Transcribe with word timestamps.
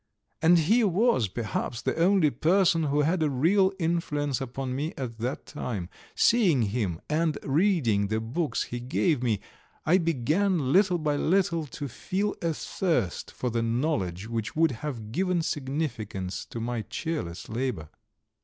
And 0.41 0.57
he 0.57 0.83
was 0.83 1.27
perhaps 1.27 1.79
the 1.83 1.95
only 1.95 2.31
person 2.31 2.85
who 2.85 3.01
had 3.01 3.21
a 3.21 3.29
real 3.29 3.71
influence 3.77 4.41
upon 4.41 4.75
me 4.75 4.95
at 4.97 5.19
that 5.19 5.45
time. 5.45 5.89
Seeing 6.15 6.63
him, 6.63 6.99
and 7.07 7.37
reading 7.43 8.07
the 8.07 8.19
books 8.19 8.63
he 8.63 8.79
gave 8.79 9.21
me, 9.21 9.41
I 9.85 9.99
began 9.99 10.73
little 10.73 10.97
by 10.97 11.17
little 11.17 11.67
to 11.67 11.87
feel 11.87 12.33
a 12.41 12.51
thirst 12.55 13.29
for 13.29 13.51
the 13.51 13.61
knowledge 13.61 14.27
which 14.27 14.55
would 14.55 14.71
have 14.71 15.11
given 15.11 15.43
significance 15.43 16.45
to 16.47 16.59
my 16.59 16.81
cheerless 16.81 17.47
labour. 17.47 17.89